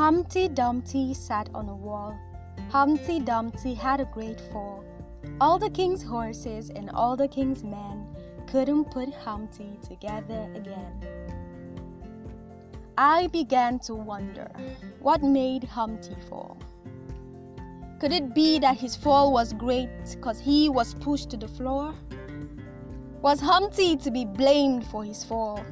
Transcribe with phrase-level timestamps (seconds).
[0.00, 2.18] Humpty Dumpty sat on a wall.
[2.70, 4.82] Humpty Dumpty had a great fall.
[5.42, 8.06] All the king's horses and all the king's men
[8.50, 11.06] couldn't put Humpty together again.
[12.96, 14.50] I began to wonder
[15.00, 16.56] what made Humpty fall.
[18.00, 21.94] Could it be that his fall was great because he was pushed to the floor?
[23.20, 25.62] Was Humpty to be blamed for his fall?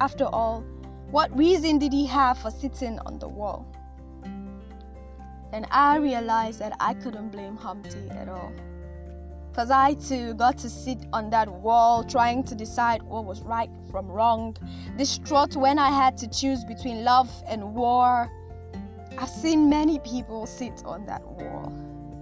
[0.00, 0.62] After all,
[1.10, 3.66] what reason did he have for sitting on the wall?
[5.52, 8.52] And I realized that I couldn't blame Humpty at all.
[9.50, 13.70] Because I too got to sit on that wall trying to decide what was right
[13.90, 14.54] from wrong,
[14.98, 18.30] distraught when I had to choose between love and war.
[19.16, 21.72] I've seen many people sit on that wall,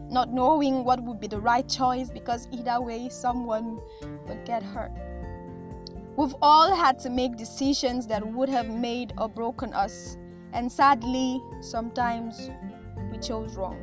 [0.09, 3.81] not knowing what would be the right choice because either way someone
[4.29, 4.93] would get hurt.
[6.17, 10.17] We've all had to make decisions that would have made or broken us,
[10.55, 12.51] and sadly, sometimes
[13.13, 13.77] we chose wrong.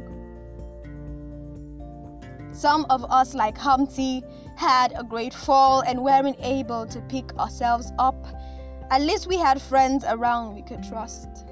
[2.52, 4.24] Some of us, like Humpty,
[4.56, 8.26] had a great fall and weren't able to pick ourselves up.
[8.90, 11.46] At least we had friends around we could trust.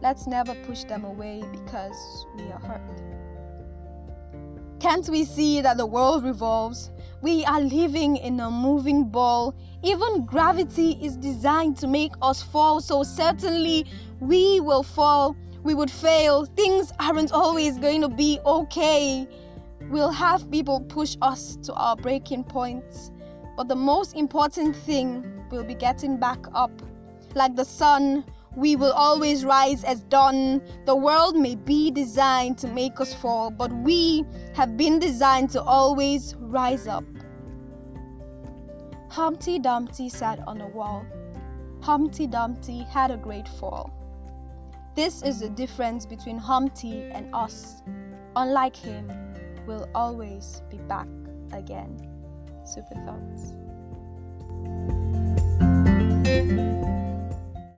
[0.00, 3.02] Let's never push them away because we are hurt.
[4.80, 6.90] Can't we see that the world revolves?
[7.24, 9.54] We are living in a moving ball.
[9.82, 13.86] Even gravity is designed to make us fall, so certainly
[14.20, 15.34] we will fall.
[15.62, 16.44] We would fail.
[16.44, 19.26] Things aren't always going to be okay.
[19.88, 23.10] We'll have people push us to our breaking points.
[23.56, 26.72] But the most important thing will be getting back up.
[27.34, 30.62] Like the sun, we will always rise as dawn.
[30.86, 34.24] The world may be designed to make us fall, but we
[34.54, 37.04] have been designed to always rise up.
[39.08, 41.04] Humpty Dumpty sat on a wall.
[41.80, 43.90] Humpty Dumpty had a great fall.
[44.96, 47.82] This is the difference between Humpty and us.
[48.36, 49.12] Unlike him,
[49.66, 51.08] we'll always be back
[51.52, 51.96] again.
[52.64, 53.63] Super thoughts.